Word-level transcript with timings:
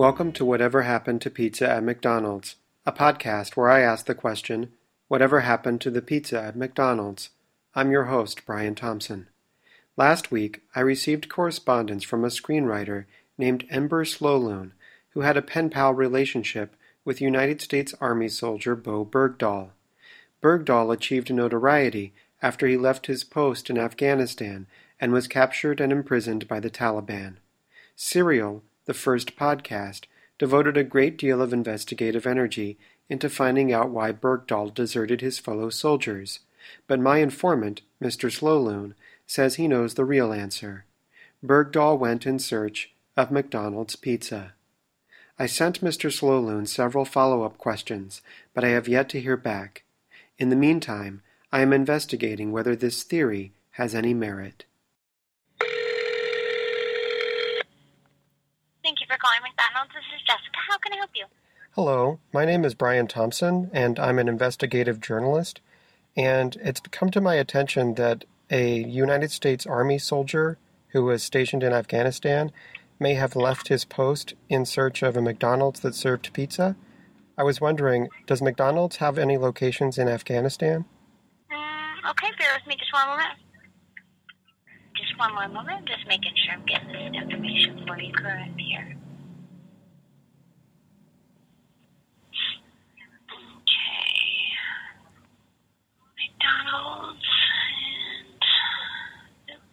Welcome 0.00 0.32
to 0.32 0.46
Whatever 0.46 0.80
Happened 0.80 1.20
to 1.20 1.30
Pizza 1.30 1.68
at 1.68 1.84
McDonald's, 1.84 2.56
a 2.86 2.90
podcast 2.90 3.54
where 3.54 3.68
I 3.68 3.80
ask 3.80 4.06
the 4.06 4.14
question, 4.14 4.72
Whatever 5.08 5.40
happened 5.40 5.82
to 5.82 5.90
the 5.90 6.00
pizza 6.00 6.40
at 6.40 6.56
McDonald's? 6.56 7.28
I'm 7.74 7.90
your 7.90 8.04
host, 8.04 8.46
Brian 8.46 8.74
Thompson. 8.74 9.28
Last 9.98 10.30
week, 10.30 10.62
I 10.74 10.80
received 10.80 11.28
correspondence 11.28 12.02
from 12.02 12.24
a 12.24 12.28
screenwriter 12.28 13.04
named 13.36 13.66
Ember 13.68 14.06
Slowloon, 14.06 14.70
who 15.10 15.20
had 15.20 15.36
a 15.36 15.42
pen 15.42 15.68
pal 15.68 15.92
relationship 15.92 16.76
with 17.04 17.20
United 17.20 17.60
States 17.60 17.92
Army 18.00 18.28
soldier 18.28 18.74
Bowe 18.74 19.04
Bergdahl. 19.04 19.72
Bergdahl 20.42 20.94
achieved 20.94 21.30
notoriety 21.30 22.14
after 22.40 22.66
he 22.66 22.78
left 22.78 23.04
his 23.04 23.22
post 23.22 23.68
in 23.68 23.76
Afghanistan 23.76 24.66
and 24.98 25.12
was 25.12 25.28
captured 25.28 25.78
and 25.78 25.92
imprisoned 25.92 26.48
by 26.48 26.58
the 26.58 26.70
Taliban. 26.70 27.36
Serial, 27.96 28.62
the 28.90 28.94
first 28.94 29.36
podcast, 29.36 30.06
devoted 30.36 30.76
a 30.76 30.82
great 30.82 31.16
deal 31.16 31.40
of 31.40 31.52
investigative 31.52 32.26
energy 32.26 32.76
into 33.08 33.30
finding 33.30 33.72
out 33.72 33.88
why 33.88 34.10
Bergdahl 34.10 34.74
deserted 34.74 35.20
his 35.20 35.38
fellow 35.38 35.70
soldiers. 35.70 36.40
But 36.88 36.98
my 36.98 37.18
informant, 37.18 37.82
Mr. 38.02 38.28
Slowloon, 38.36 38.94
says 39.28 39.54
he 39.54 39.68
knows 39.68 39.94
the 39.94 40.04
real 40.04 40.32
answer. 40.32 40.86
Bergdahl 41.40 42.00
went 42.00 42.26
in 42.26 42.40
search 42.40 42.90
of 43.16 43.30
McDonald's 43.30 43.94
pizza. 43.94 44.54
I 45.38 45.46
sent 45.46 45.82
Mr. 45.82 46.10
Slowloon 46.10 46.66
several 46.66 47.04
follow-up 47.04 47.58
questions, 47.58 48.22
but 48.54 48.64
I 48.64 48.70
have 48.70 48.88
yet 48.88 49.08
to 49.10 49.20
hear 49.20 49.36
back. 49.36 49.84
In 50.36 50.50
the 50.50 50.56
meantime, 50.56 51.22
I 51.52 51.60
am 51.60 51.72
investigating 51.72 52.50
whether 52.50 52.74
this 52.74 53.04
theory 53.04 53.52
has 53.78 53.94
any 53.94 54.14
merit. 54.14 54.64
Thank 58.82 59.00
you 59.00 59.06
for 59.06 59.18
calling 59.18 59.38
McDonald's. 59.44 59.89
This 60.00 60.20
is 60.20 60.26
Jessica. 60.26 60.58
How 60.70 60.78
can 60.78 60.94
I 60.94 60.96
help 60.96 61.10
you? 61.14 61.26
Hello, 61.72 62.20
my 62.32 62.46
name 62.46 62.64
is 62.64 62.74
Brian 62.74 63.06
Thompson, 63.06 63.70
and 63.74 63.98
I'm 63.98 64.18
an 64.18 64.28
investigative 64.28 64.98
journalist. 64.98 65.60
And 66.16 66.56
it's 66.62 66.80
come 66.90 67.10
to 67.10 67.20
my 67.20 67.34
attention 67.34 67.96
that 67.96 68.24
a 68.50 68.78
United 68.78 69.30
States 69.30 69.66
Army 69.66 69.98
soldier 69.98 70.56
who 70.88 71.04
was 71.04 71.22
stationed 71.22 71.62
in 71.62 71.74
Afghanistan 71.74 72.50
may 72.98 73.12
have 73.12 73.36
left 73.36 73.68
his 73.68 73.84
post 73.84 74.32
in 74.48 74.64
search 74.64 75.02
of 75.02 75.18
a 75.18 75.22
McDonald's 75.22 75.80
that 75.80 75.94
served 75.94 76.32
pizza. 76.32 76.76
I 77.36 77.42
was 77.42 77.60
wondering, 77.60 78.08
does 78.26 78.40
McDonald's 78.40 78.96
have 78.96 79.18
any 79.18 79.36
locations 79.36 79.98
in 79.98 80.08
Afghanistan? 80.08 80.86
Mm, 81.52 82.10
okay, 82.10 82.28
bear 82.38 82.48
with 82.56 82.66
me 82.66 82.76
just 82.78 82.92
one 82.94 83.06
moment. 83.06 83.38
Just 84.96 85.18
one 85.18 85.34
more 85.34 85.48
moment. 85.48 85.86
Just 85.86 86.06
making 86.08 86.32
sure 86.36 86.54
I'm 86.54 86.64
getting 86.64 86.88
this 86.88 87.22
information 87.22 87.84
for 87.86 88.00
you 88.00 88.12
correct 88.14 88.58
here. 88.58 88.96
Okay. 93.32 94.10
McDonald's 96.18 97.30
and 98.20 98.42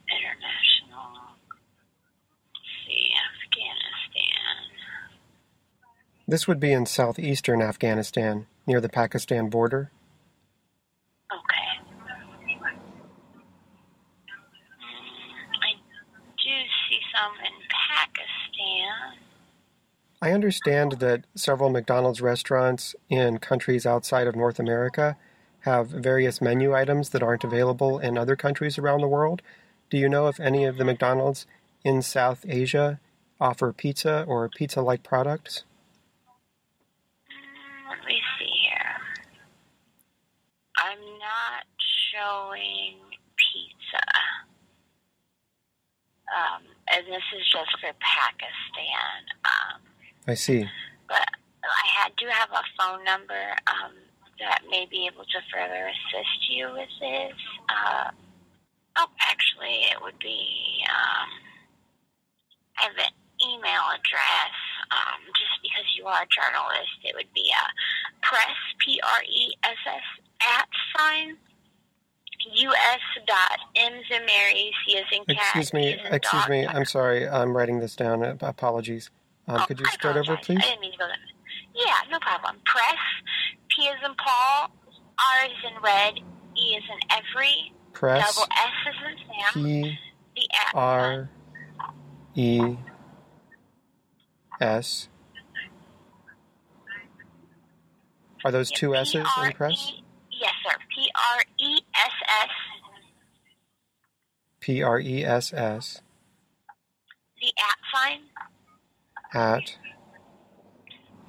International. 0.08 1.36
Let's 2.54 2.73
see, 2.86 3.11
Afghanistan. 3.11 4.55
This 6.28 6.47
would 6.47 6.59
be 6.59 6.73
in 6.73 6.86
southeastern 6.86 7.61
Afghanistan, 7.61 8.47
near 8.66 8.81
the 8.81 8.89
Pakistan 8.89 9.50
border. 9.50 9.92
Okay. 11.31 11.88
I 15.64 15.72
do 16.44 16.55
see 16.89 17.00
some 17.16 17.33
in 17.45 17.54
Pakistan. 17.70 19.17
I 20.21 20.32
understand 20.32 20.93
that 20.93 21.26
several 21.36 21.70
McDonald's 21.70 22.21
restaurants 22.21 22.95
in 23.10 23.37
countries 23.37 23.86
outside 23.86 24.27
of 24.27 24.36
North 24.36 24.60
America 24.60 25.16
have 25.61 25.89
various 25.89 26.42
menu 26.42 26.73
items 26.73 27.10
that 27.10 27.23
aren't 27.23 27.43
available 27.43 27.99
in 27.99 28.17
other 28.17 28.36
countries 28.36 28.77
around 28.77 29.02
the 29.02 29.08
world. 29.08 29.42
Do 29.89 29.98
you 29.98 30.10
know 30.10 30.27
if 30.27 30.39
any 30.39 30.66
of 30.66 30.77
the 30.77 30.86
McDonald's 30.86 31.45
in 31.83 32.02
South 32.02 32.45
Asia 32.48 32.99
offer 33.39 33.71
pizza 33.71 34.26
or 34.27 34.49
pizza 34.49 34.82
like 34.82 35.04
products? 35.04 35.64
Mm, 37.30 37.89
Let 37.89 38.05
me 38.05 38.21
see 38.39 38.45
here. 38.45 38.95
I'm 40.77 40.99
not 40.99 41.66
showing 42.17 42.98
pizza. 43.38 44.05
Um, 46.28 46.64
and 46.89 47.05
this 47.08 47.23
is 47.38 47.45
just 47.52 47.72
for 47.80 47.94
Pakistan. 48.02 49.17
Um, 49.45 49.80
I 50.28 50.33
see. 50.33 50.66
but 51.08 51.28
I 51.64 51.86
had, 51.95 52.16
do 52.17 52.28
have 52.30 52.50
a 52.52 52.64
phone 52.78 53.04
number 53.04 53.55
um, 53.67 53.94
that 54.39 54.61
may 54.70 54.86
be 54.89 55.08
able 55.08 55.23
to 55.23 55.39
further 55.54 55.88
assist 55.88 56.50
you 56.50 56.67
with 56.73 56.89
this. 57.00 57.38
Uh, 57.70 58.11
oh, 58.98 59.10
actually, 59.22 59.88
it 59.92 60.02
would 60.02 60.20
be. 60.20 60.84
Um, 60.89 61.30
I 62.78 62.84
have 62.84 62.98
an 62.98 63.14
email 63.42 63.88
address. 63.94 64.55
Um, 64.88 65.20
just 65.36 65.60
because 65.64 65.84
you 65.98 66.05
are 66.05 66.23
a 66.23 66.32
journalist, 66.32 66.95
it 67.04 67.16
would 67.16 67.32
be 67.34 67.52
a 67.52 67.66
press 68.23 68.55
p 68.80 68.99
r 69.04 69.22
e 69.23 69.52
s 69.64 69.76
s 69.86 70.08
at 70.39 70.67
sign 70.95 71.36
us 72.56 73.00
dot 73.26 73.60
m's 73.76 74.06
and 74.14 74.26
Mary 74.26 74.72
c 74.86 74.98
as 74.98 75.06
in 75.12 75.26
cat. 75.26 75.38
Excuse 75.46 75.74
me, 75.74 75.94
as 75.94 76.14
excuse 76.16 76.42
dog, 76.44 76.50
me. 76.50 76.66
I'm 76.68 76.86
sorry. 76.86 77.28
I'm 77.28 77.56
writing 77.56 77.80
this 77.80 77.96
down. 77.96 78.24
Uh, 78.24 78.36
Apologies. 78.42 79.10
Um, 79.48 79.62
Oh, 79.62 79.66
could 79.66 79.80
you 79.80 79.86
I 79.88 79.92
start 79.92 80.18
over, 80.18 80.38
please? 80.38 80.58
I 80.60 80.62
didn't 80.62 80.82
mean 80.82 80.92
to 80.92 80.98
go 80.98 81.06
there. 81.08 81.16
Yeah, 81.76 81.94
no 82.12 82.20
problem. 82.20 82.58
Press, 82.66 82.96
P 83.70 83.88
as 83.88 83.96
in 84.10 84.16
Paul, 84.16 84.72
R 85.20 85.46
as 85.46 85.52
in 85.72 85.82
red, 85.82 86.16
E 86.58 86.76
as 86.76 86.84
in 86.90 87.00
every, 87.12 87.72
Press 87.94 88.36
double 88.36 88.48
S 88.52 88.74
as 88.88 89.12
in 89.12 89.18
Sam, 89.18 89.54
P 89.54 90.00
the 90.36 90.42
at 90.54 90.76
R 90.76 91.30
E 92.36 92.76
S. 94.60 95.08
Are 98.46 98.52
those 98.52 98.72
two 98.72 98.96
S's 98.96 99.16
in 99.16 99.24
P-R-E 99.24 99.54
press? 99.54 99.94
Yes, 101.27 101.45
sir. 101.45 101.48
P 101.60 101.64
R 101.64 101.70
E 101.70 101.82
S 101.95 102.11
S, 102.27 102.49
P 104.60 104.83
R 104.83 104.99
E 104.99 105.26
S 105.26 105.54
S 105.54 106.02
the 107.39 107.48
at 107.48 107.77
sign, 107.93 108.20
at 109.33 109.77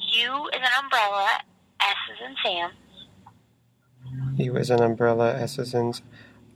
U 0.00 0.48
is 0.48 0.60
an 0.60 0.84
umbrella, 0.84 1.28
S 1.80 1.96
as 2.12 2.18
in 2.26 2.36
Sam. 2.42 2.70
U 4.36 4.56
as 4.56 4.70
an 4.70 4.80
umbrella, 4.80 5.34
S 5.34 5.58
as 5.58 5.74
in. 5.74 5.92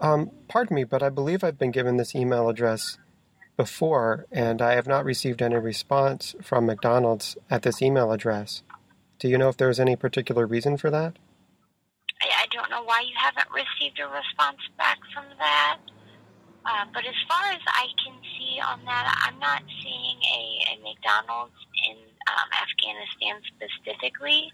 Um, 0.00 0.30
pardon 0.48 0.74
me, 0.74 0.84
but 0.84 1.02
I 1.02 1.10
believe 1.10 1.44
I've 1.44 1.58
been 1.58 1.70
given 1.70 1.96
this 1.96 2.14
email 2.14 2.48
address 2.48 2.98
before, 3.56 4.26
and 4.32 4.62
I 4.62 4.74
have 4.74 4.86
not 4.86 5.04
received 5.04 5.42
any 5.42 5.56
response 5.56 6.34
from 6.40 6.66
McDonald's 6.66 7.36
at 7.50 7.62
this 7.62 7.82
email 7.82 8.10
address. 8.10 8.62
Do 9.18 9.28
you 9.28 9.36
know 9.38 9.50
if 9.50 9.56
there's 9.56 9.78
any 9.78 9.96
particular 9.96 10.46
reason 10.46 10.76
for 10.78 10.90
that? 10.90 11.18
Don't 12.52 12.70
know 12.70 12.82
why 12.84 13.00
you 13.00 13.14
haven't 13.16 13.48
received 13.50 13.98
a 14.00 14.06
response 14.08 14.58
back 14.76 14.98
from 15.14 15.24
that. 15.38 15.78
Uh, 16.64 16.84
but 16.92 17.04
as 17.06 17.14
far 17.28 17.50
as 17.52 17.60
I 17.66 17.86
can 18.04 18.14
see 18.38 18.60
on 18.60 18.84
that, 18.84 19.24
I'm 19.26 19.38
not 19.38 19.62
seeing 19.82 20.16
a, 20.22 20.76
a 20.76 20.82
McDonald's 20.84 21.54
in 21.88 21.96
um, 21.96 22.48
Afghanistan 22.62 23.40
specifically. 23.56 24.52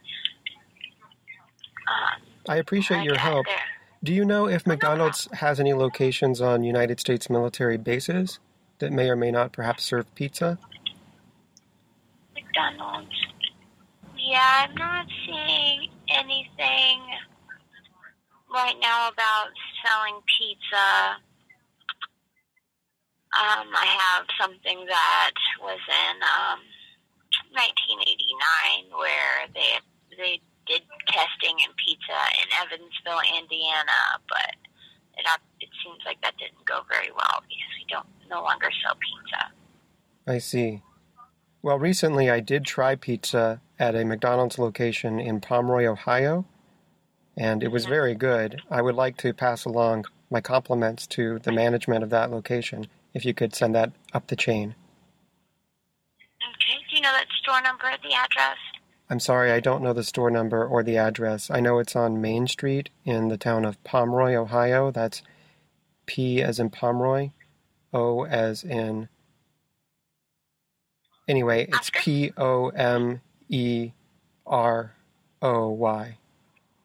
Um, 1.88 2.22
I 2.48 2.56
appreciate 2.56 3.04
your 3.04 3.18
help. 3.18 3.46
there- 3.46 3.56
Do 4.02 4.14
you 4.14 4.24
know 4.24 4.46
if 4.48 4.66
McDonald's 4.66 5.28
has 5.34 5.58
any 5.60 5.74
locations 5.74 6.40
on 6.40 6.62
United 6.62 7.00
States 7.00 7.28
military 7.28 7.76
bases 7.76 8.38
that 8.78 8.92
may 8.92 9.10
or 9.10 9.16
may 9.16 9.30
not 9.30 9.52
perhaps 9.52 9.82
serve 9.84 10.12
pizza? 10.14 10.58
McDonald's. 12.34 13.08
Yeah, 14.16 14.66
I'm 14.68 14.74
not 14.76 15.06
seeing 15.26 15.90
anything 16.08 17.00
right 18.52 18.76
now 18.80 19.08
about 19.08 19.52
selling 19.84 20.20
pizza. 20.26 21.20
Um, 23.36 23.68
I 23.76 23.86
have 23.86 24.24
something 24.40 24.86
that 24.88 25.36
was 25.60 25.80
in 25.84 26.16
um, 26.24 26.60
1989 27.52 28.96
where 28.96 29.46
they 29.52 29.78
they 30.16 30.40
did 30.66 30.82
testing 31.08 31.56
in 31.60 31.70
pizza 31.76 32.20
in 32.40 32.48
Evansville, 32.60 33.24
Indiana, 33.36 34.20
but 34.28 34.56
it 35.16 35.26
it 35.60 35.68
seems 35.84 36.00
like 36.06 36.20
that 36.22 36.36
didn't 36.38 36.64
go 36.64 36.80
very 36.88 37.12
well 37.12 37.42
because 37.44 37.72
we 37.76 37.84
don't 37.88 38.08
no 38.30 38.42
longer 38.42 38.68
sell 38.82 38.96
pizza. 38.96 39.52
I 40.26 40.38
see. 40.38 40.82
Well, 41.62 41.78
recently 41.78 42.30
I 42.30 42.40
did 42.40 42.64
try 42.64 42.94
pizza 42.94 43.60
at 43.78 43.94
a 43.94 44.04
McDonald's 44.04 44.58
location 44.58 45.18
in 45.18 45.40
Pomeroy, 45.40 45.86
Ohio, 45.86 46.46
and 47.38 47.62
it 47.62 47.70
was 47.70 47.86
very 47.86 48.14
good. 48.14 48.60
I 48.70 48.82
would 48.82 48.96
like 48.96 49.16
to 49.18 49.32
pass 49.32 49.64
along 49.64 50.06
my 50.30 50.40
compliments 50.40 51.06
to 51.06 51.38
the 51.38 51.52
management 51.52 52.02
of 52.02 52.10
that 52.10 52.30
location 52.30 52.88
if 53.14 53.24
you 53.24 53.32
could 53.32 53.54
send 53.54 53.74
that 53.74 53.92
up 54.12 54.26
the 54.26 54.36
chain. 54.36 54.74
Okay. 56.42 56.78
Do 56.90 56.96
you 56.96 57.02
know 57.02 57.12
that 57.12 57.26
store 57.40 57.62
number 57.62 57.84
or 57.86 57.96
the 58.02 58.14
address? 58.14 58.56
I'm 59.08 59.20
sorry, 59.20 59.52
I 59.52 59.60
don't 59.60 59.82
know 59.82 59.94
the 59.94 60.04
store 60.04 60.30
number 60.30 60.66
or 60.66 60.82
the 60.82 60.98
address. 60.98 61.50
I 61.50 61.60
know 61.60 61.78
it's 61.78 61.96
on 61.96 62.20
Main 62.20 62.46
Street 62.46 62.90
in 63.04 63.28
the 63.28 63.38
town 63.38 63.64
of 63.64 63.82
Pomeroy, 63.82 64.34
Ohio. 64.34 64.90
That's 64.90 65.22
P 66.04 66.42
as 66.42 66.58
in 66.58 66.68
Pomeroy, 66.68 67.30
O 67.94 68.26
as 68.26 68.64
in. 68.64 69.08
Anyway, 71.26 71.68
it's 71.68 71.90
P 71.94 72.32
O 72.36 72.68
M 72.68 73.22
E 73.48 73.92
R 74.46 74.92
O 75.40 75.68
Y, 75.68 76.18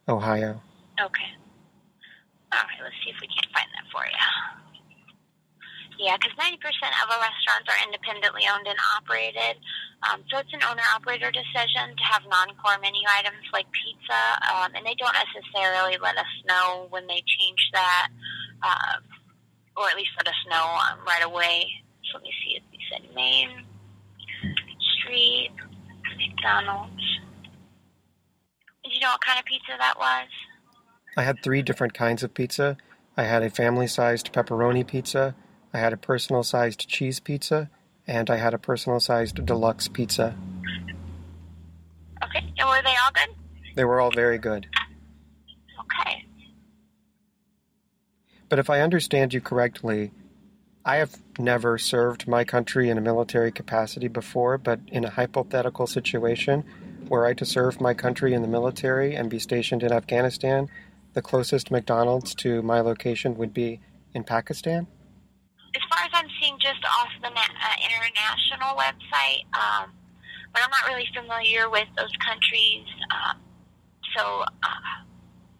Ohio. 0.07 0.61
Okay. 0.99 1.29
All 2.53 2.61
right, 2.61 2.81
let's 2.83 2.95
see 3.03 3.09
if 3.09 3.17
we 3.21 3.27
can't 3.27 3.49
find 3.53 3.67
that 3.73 3.87
for 3.91 4.05
you. 4.05 4.23
Yeah, 5.99 6.17
because 6.17 6.33
90% 6.37 6.57
of 7.05 7.07
our 7.09 7.21
restaurants 7.21 7.69
are 7.69 7.79
independently 7.85 8.43
owned 8.49 8.67
and 8.67 8.77
operated. 8.97 9.61
Um, 10.03 10.21
so 10.29 10.39
it's 10.39 10.51
an 10.51 10.61
owner 10.67 10.83
operator 10.93 11.31
decision 11.31 11.95
to 11.95 12.03
have 12.03 12.23
non 12.27 12.49
core 12.59 12.77
menu 12.81 13.01
items 13.07 13.45
like 13.53 13.65
pizza, 13.71 14.21
um, 14.51 14.73
and 14.75 14.85
they 14.85 14.95
don't 14.97 15.15
necessarily 15.15 15.97
let 16.01 16.17
us 16.17 16.33
know 16.45 16.87
when 16.89 17.07
they 17.07 17.23
change 17.25 17.61
that, 17.73 18.09
uh, 18.61 18.99
or 19.77 19.87
at 19.87 19.95
least 19.95 20.11
let 20.17 20.27
us 20.27 20.41
know 20.49 20.65
um, 20.91 20.99
right 21.07 21.23
away. 21.23 21.69
So 22.09 22.17
let 22.17 22.23
me 22.23 22.33
see 22.43 22.57
if 22.57 22.63
we 22.69 22.79
said 22.91 23.07
Main 23.15 23.49
Street, 24.99 25.53
McDonald's. 26.17 27.12
You 29.03 29.07
know 29.07 29.15
what 29.15 29.21
kind 29.25 29.37
of 29.37 29.43
pizza 29.43 29.73
that 29.77 29.99
was? 29.99 30.27
I 31.17 31.23
had 31.23 31.43
three 31.43 31.61
different 31.61 31.93
kinds 31.93 32.23
of 32.23 32.33
pizza. 32.33 32.77
I 33.17 33.23
had 33.23 33.43
a 33.43 33.49
family 33.49 33.85
sized 33.85 34.31
pepperoni 34.31 34.87
pizza, 34.87 35.35
I 35.73 35.79
had 35.79 35.91
a 35.91 35.97
personal 35.97 36.41
sized 36.41 36.87
cheese 36.87 37.19
pizza, 37.19 37.69
and 38.07 38.29
I 38.29 38.37
had 38.37 38.53
a 38.53 38.57
personal 38.57 39.01
sized 39.01 39.45
deluxe 39.45 39.89
pizza. 39.89 40.37
Okay, 42.23 42.53
and 42.57 42.69
were 42.69 42.81
they 42.81 42.95
all 43.03 43.11
good? 43.13 43.35
They 43.75 43.83
were 43.83 43.99
all 43.99 44.09
very 44.09 44.37
good. 44.37 44.67
Okay. 45.81 46.25
But 48.47 48.57
if 48.57 48.69
I 48.69 48.79
understand 48.79 49.33
you 49.33 49.41
correctly, 49.41 50.13
I 50.85 50.95
have 50.95 51.17
never 51.37 51.77
served 51.77 52.25
my 52.25 52.45
country 52.45 52.89
in 52.89 52.97
a 52.97 53.01
military 53.01 53.51
capacity 53.51 54.07
before, 54.07 54.57
but 54.57 54.79
in 54.87 55.03
a 55.03 55.09
hypothetical 55.09 55.87
situation, 55.87 56.63
were 57.09 57.25
I 57.25 57.33
to 57.33 57.45
serve 57.45 57.81
my 57.81 57.93
country 57.93 58.33
in 58.33 58.41
the 58.41 58.47
military 58.47 59.15
and 59.15 59.29
be 59.29 59.39
stationed 59.39 59.83
in 59.83 59.91
Afghanistan, 59.91 60.69
the 61.13 61.21
closest 61.21 61.71
McDonald's 61.71 62.33
to 62.35 62.61
my 62.61 62.81
location 62.81 63.37
would 63.37 63.53
be 63.53 63.79
in 64.13 64.23
Pakistan? 64.23 64.87
As 65.75 65.81
far 65.89 66.05
as 66.05 66.11
I'm 66.13 66.29
seeing 66.39 66.57
just 66.59 66.83
off 66.85 67.09
the 67.21 67.27
uh, 67.27 67.75
international 67.81 68.77
website, 68.77 69.43
um, 69.57 69.91
but 70.53 70.61
I'm 70.61 70.69
not 70.69 70.87
really 70.87 71.07
familiar 71.15 71.69
with 71.69 71.87
those 71.97 72.13
countries. 72.21 72.85
Um, 73.09 73.37
so 74.15 74.45
uh, 74.45 74.93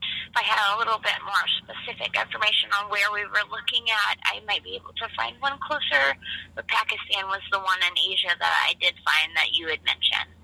if 0.02 0.36
I 0.38 0.44
had 0.46 0.76
a 0.76 0.78
little 0.78 0.98
bit 0.98 1.18
more 1.26 1.46
specific 1.62 2.14
information 2.14 2.70
on 2.78 2.90
where 2.90 3.10
we 3.14 3.26
were 3.26 3.46
looking 3.50 3.90
at, 3.90 4.18
I 4.26 4.42
might 4.46 4.64
be 4.64 4.76
able 4.76 4.94
to 4.98 5.08
find 5.18 5.38
one 5.40 5.58
closer. 5.66 6.18
But 6.56 6.68
Pakistan 6.68 7.26
was 7.26 7.42
the 7.52 7.60
one 7.60 7.82
in 7.82 7.94
Asia 7.98 8.34
that 8.38 8.54
I 8.70 8.74
did 8.82 8.94
find 9.06 9.34
that 9.36 9.54
you 9.54 9.68
had 9.70 9.82
mentioned. 9.86 10.43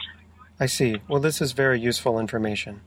I 0.59 0.65
see. 0.65 1.01
Well, 1.07 1.21
this 1.21 1.41
is 1.41 1.53
very 1.53 1.79
useful 1.79 2.19
information 2.19 2.81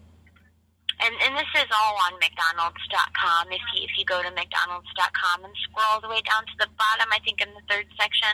and, 1.02 1.14
and 1.26 1.34
this 1.34 1.50
is 1.58 1.68
all 1.74 1.98
on 2.06 2.14
McDonald's.com. 2.22 3.50
If 3.50 3.62
you, 3.74 3.82
if 3.82 3.90
you 3.98 4.04
go 4.06 4.22
to 4.22 4.30
McDonald's.com 4.30 5.44
and 5.44 5.52
scroll 5.66 5.98
all 5.98 6.00
the 6.00 6.08
way 6.08 6.22
down 6.22 6.46
to 6.46 6.54
the 6.62 6.70
bottom, 6.78 7.10
I 7.10 7.18
think 7.26 7.42
in 7.42 7.50
the 7.50 7.64
third 7.66 7.86
section, 7.98 8.30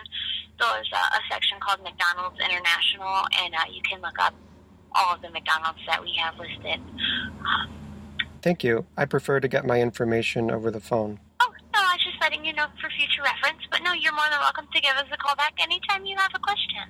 there's 0.61 0.93
a, 0.93 1.05
a 1.17 1.23
section 1.33 1.57
called 1.65 1.81
McDonald's 1.83 2.37
International, 2.45 3.25
and 3.41 3.57
uh, 3.57 3.65
you 3.73 3.81
can 3.83 4.05
look 4.05 4.21
up 4.21 4.37
all 4.93 5.17
of 5.17 5.23
the 5.23 5.31
McDonald's 5.31 5.81
that 5.89 6.05
we 6.05 6.13
have 6.21 6.37
listed. 6.37 6.81
Thank 8.43 8.63
you. 8.63 8.85
I 8.97 9.05
prefer 9.05 9.41
to 9.41 9.49
get 9.49 9.65
my 9.65 9.81
information 9.81 10.51
over 10.51 10.71
the 10.71 10.81
phone. 10.81 11.21
Oh, 11.41 11.51
no, 11.73 11.81
I 11.81 11.97
was 11.97 12.05
just 12.05 12.21
letting 12.21 12.45
you 12.45 12.53
know 12.53 12.67
for 12.81 12.91
future 12.91 13.25
reference. 13.25 13.65
But 13.71 13.83
no, 13.83 13.93
you're 13.93 14.15
more 14.15 14.29
than 14.31 14.39
welcome 14.41 14.69
to 14.73 14.81
give 14.81 14.95
us 14.95 15.09
a 15.11 15.17
call 15.17 15.35
back 15.37 15.57
anytime 15.59 16.05
you 16.05 16.17
have 16.17 16.31
a 16.35 16.39
question. 16.39 16.85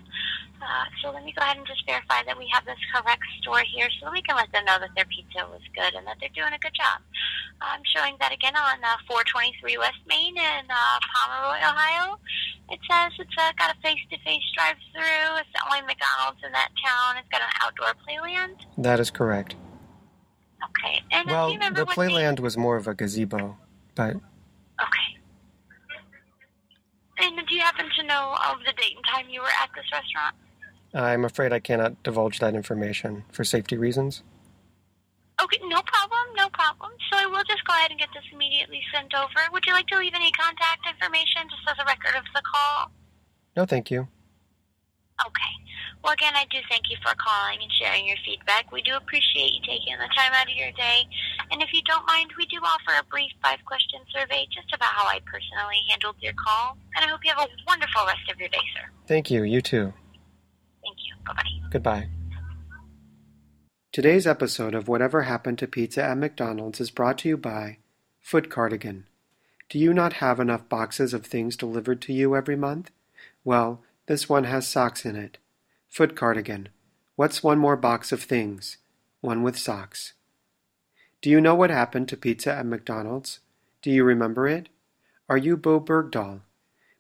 So 1.03 1.13
let 1.13 1.25
me 1.25 1.33
go 1.33 1.43
ahead 1.43 1.57
and 1.57 1.67
just 1.67 1.87
verify 1.87 2.23
that 2.27 2.37
we 2.37 2.51
have 2.53 2.65
this 2.65 2.79
correct 2.93 3.23
store 3.41 3.63
here 3.63 3.89
so 3.99 4.07
that 4.07 4.13
we 4.13 4.23
can 4.23 4.37
let 4.37 4.51
them 4.51 4.65
know 4.65 4.79
that 4.81 4.91
their 4.97 5.07
pizza 5.07 5.47
was 5.47 5.63
good 5.75 5.95
and 5.95 6.07
that 6.07 6.17
they're 6.19 6.35
doing 6.35 6.53
a 6.53 6.59
good 6.59 6.75
job. 6.75 7.01
I'm 7.61 7.83
showing 7.95 8.17
that 8.21 8.33
again 8.33 8.57
on 8.57 8.83
uh, 8.83 8.99
423 9.07 9.79
West 9.79 10.03
Main 10.07 10.35
in 10.37 10.65
uh, 10.67 10.99
Pomeroy, 11.15 11.59
Ohio. 11.63 12.19
It 12.71 12.81
says 12.91 13.13
it's 13.19 13.35
uh, 13.39 13.53
got 13.59 13.75
a 13.75 13.79
face-to-face 13.81 14.47
drive-through. 14.55 15.39
It's 15.39 15.53
the 15.55 15.63
only 15.71 15.87
McDonald's 15.87 16.43
in 16.45 16.53
that 16.53 16.71
town. 16.85 17.17
It's 17.19 17.29
got 17.31 17.43
an 17.43 17.55
outdoor 17.63 17.95
playland. 18.03 18.59
That 18.77 19.01
is 19.01 19.11
correct. 19.11 19.57
Okay. 20.63 21.03
And 21.11 21.31
well, 21.31 21.51
the 21.51 21.87
playland 21.87 22.41
was 22.41 22.57
more 22.57 22.77
of 22.77 22.87
a 22.87 22.95
gazebo, 22.95 23.57
but... 23.95 24.17
Okay. 24.83 25.09
And 27.21 27.47
do 27.49 27.55
you 27.55 27.63
happen 27.63 27.87
to 27.99 28.07
know 28.07 28.37
of 28.51 28.59
the 28.61 28.73
date 28.73 28.95
and 28.95 29.05
time 29.05 29.29
you 29.29 29.41
were 29.41 29.55
at 29.63 29.71
this 29.75 29.87
restaurant? 29.93 30.37
I'm 30.95 31.25
afraid 31.25 31.53
I 31.53 31.61
cannot 31.61 32.03
divulge 32.03 32.39
that 32.41 32.55
information 32.55 33.25
for 33.31 33.45
safety 33.45 33.77
reasons. 33.77 34.23
Okay, 35.41 35.61
no 35.65 35.81
problem, 35.87 36.35
no 36.35 36.49
problem. 36.51 36.91
So 37.11 37.19
I 37.19 37.27
will 37.27 37.45
just 37.45 37.65
go 37.65 37.73
ahead 37.75 37.91
and 37.91 38.01
get 38.01 38.09
this 38.13 38.25
immediately 38.33 38.81
sent 38.93 39.15
over. 39.15 39.39
Would 39.53 39.65
you 39.67 39.73
like 39.73 39.87
to 39.89 39.99
leave 39.99 40.15
any 40.15 40.33
contact 40.33 40.83
information 40.89 41.47
just 41.49 41.63
as 41.69 41.77
a 41.79 41.87
record 41.87 42.17
of 42.19 42.25
the 42.35 42.43
call? 42.43 42.91
No, 43.57 43.65
thank 43.65 43.91
you. 43.91 44.09
Okay. 45.27 45.55
Well, 46.03 46.13
again, 46.13 46.35
I 46.35 46.47
do 46.51 46.59
thank 46.71 46.91
you 46.91 46.97
for 47.03 47.15
calling 47.19 47.59
and 47.61 47.71
sharing 47.75 48.07
your 48.07 48.17
feedback. 48.25 48.71
We 48.71 48.83
do 48.83 48.95
appreciate 48.95 49.51
you 49.51 49.61
taking 49.67 49.99
the 49.99 50.11
time 50.15 50.33
out 50.33 50.47
of 50.47 50.55
your 50.55 50.71
day. 50.73 51.07
And 51.51 51.63
if 51.63 51.71
you 51.73 51.83
don't 51.87 52.07
mind, 52.07 52.31
we 52.39 52.47
do 52.47 52.59
offer 52.63 52.99
a 52.99 53.05
brief 53.07 53.31
five 53.43 53.59
question 53.67 54.01
survey 54.15 54.47
just 54.51 54.73
about 54.75 54.91
how 54.95 55.07
I 55.07 55.19
personally 55.27 55.83
handled 55.91 56.17
your 56.21 56.35
call. 56.35 56.79
And 56.95 57.05
I 57.05 57.09
hope 57.09 57.21
you 57.25 57.35
have 57.35 57.47
a 57.47 57.51
wonderful 57.67 58.07
rest 58.07 58.31
of 58.31 58.39
your 58.39 58.49
day, 58.49 58.63
sir. 58.75 58.87
Thank 59.07 59.31
you. 59.31 59.43
You 59.43 59.61
too. 59.61 59.93
Thank 60.83 60.99
you. 61.03 61.15
Bye 61.15 61.18
bye. 61.18 61.18
Goodbye. 61.71 62.09
Today's 63.93 64.27
episode 64.27 64.75
of 64.75 64.89
Whatever 64.89 65.23
Happened 65.23 65.59
to 65.59 65.67
Pizza 65.67 66.03
at 66.03 66.19
McDonald's 66.19 66.81
is 66.81 66.91
brought 66.91 67.19
to 67.19 67.29
you 67.29 67.37
by 67.37 67.79
Foot 68.21 68.51
Cardigan. 68.51 69.05
Do 69.69 69.79
you 69.79 69.93
not 69.93 70.15
have 70.15 70.41
enough 70.41 70.69
boxes 70.69 71.13
of 71.13 71.27
things 71.27 71.57
delivered 71.57 72.01
to 72.03 72.13
you 72.13 72.37
every 72.37 72.57
month? 72.57 72.91
Well, 73.45 73.83
this 74.07 74.29
one 74.29 74.45
has 74.45 74.67
socks 74.67 75.05
in 75.05 75.17
it. 75.17 75.39
Foot 75.89 76.15
Cardigan. 76.15 76.69
What's 77.17 77.43
one 77.43 77.59
more 77.59 77.77
box 77.77 78.13
of 78.13 78.23
things? 78.23 78.77
One 79.21 79.43
with 79.43 79.59
socks. 79.59 80.13
Do 81.21 81.31
you 81.31 81.41
know 81.41 81.55
what 81.55 81.71
happened 81.71 82.09
to 82.09 82.17
pizza 82.17 82.55
at 82.55 82.67
McDonald's? 82.67 83.41
Do 83.83 83.91
you 83.91 84.05
remember 84.05 84.47
it? 84.47 84.69
Are 85.29 85.37
you 85.37 85.57
Bowe 85.57 85.81
Bergdahl? 85.81 86.41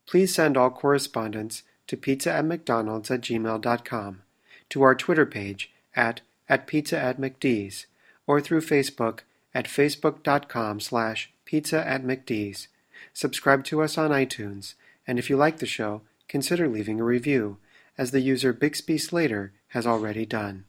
Please 0.06 0.34
send 0.34 0.56
all 0.56 0.70
correspondence 0.70 1.62
to 1.88 1.96
pizza 1.96 2.32
at 2.32 2.44
McDonald's 2.44 3.10
at 3.10 3.22
gmail.com, 3.22 4.22
to 4.68 4.82
our 4.82 4.94
Twitter 4.94 5.26
page 5.26 5.72
at, 5.96 6.20
at 6.48 6.66
pizza 6.66 6.98
at 6.98 7.20
McDee's, 7.20 7.86
or 8.26 8.40
through 8.40 8.60
Facebook 8.60 9.20
at 9.52 9.66
facebook.com 9.66 10.78
slash 10.78 11.32
pizza 11.44 11.86
at 11.86 12.04
McDee's. 12.04 12.68
Subscribe 13.12 13.64
to 13.64 13.82
us 13.82 13.98
on 13.98 14.10
iTunes, 14.10 14.74
and 15.06 15.18
if 15.18 15.28
you 15.28 15.36
like 15.36 15.58
the 15.58 15.66
show, 15.66 16.02
consider 16.28 16.68
leaving 16.68 17.00
a 17.00 17.04
review, 17.04 17.56
as 17.96 18.12
the 18.12 18.20
user 18.20 18.52
Bixby 18.52 18.98
Slater 18.98 19.52
has 19.68 19.86
already 19.86 20.24
done. 20.24 20.64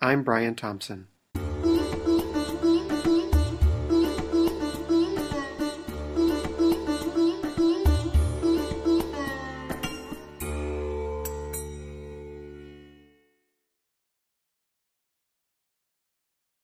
I'm 0.00 0.22
Brian 0.22 0.54
Thompson. 0.54 1.06